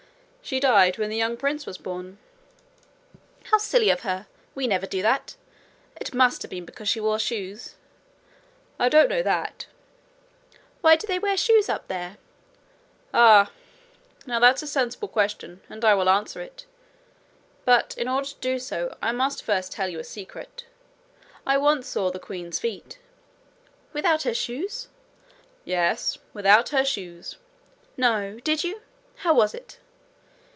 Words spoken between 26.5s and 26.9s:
her